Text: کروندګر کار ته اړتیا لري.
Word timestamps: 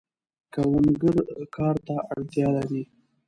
کروندګر 0.53 1.17
کار 1.55 1.75
ته 1.87 1.95
اړتیا 2.11 2.47
لري. 2.55 2.83